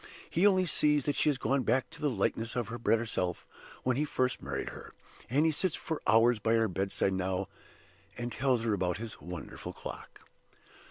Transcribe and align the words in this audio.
He 0.31 0.47
only 0.47 0.65
sees 0.65 1.05
that 1.05 1.15
she 1.15 1.29
has 1.29 1.37
gone 1.37 1.61
back 1.61 1.87
to 1.91 2.01
the 2.01 2.09
likeness 2.09 2.55
of 2.55 2.69
her 2.69 2.79
better 2.79 3.05
self 3.05 3.45
when 3.83 3.97
he 3.97 4.03
first 4.03 4.41
married 4.41 4.69
her; 4.69 4.95
and 5.29 5.45
he 5.45 5.51
sits 5.51 5.75
for 5.75 6.01
hours 6.07 6.39
by 6.39 6.53
her 6.55 6.67
bedside 6.67 7.13
now, 7.13 7.49
and 8.17 8.31
tells 8.31 8.63
her 8.63 8.73
about 8.73 8.97
his 8.97 9.21
wonderful 9.21 9.73
clock. 9.73 10.21